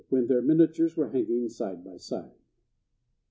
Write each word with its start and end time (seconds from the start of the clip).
(WHEN 0.09 0.25
THEIR 0.25 0.41
MINIATURES 0.41 0.97
WERE 0.97 1.09
HANGING 1.09 1.47
SIDE 1.49 1.83
BY 1.83 1.97
SIDE.) 1.97 2.31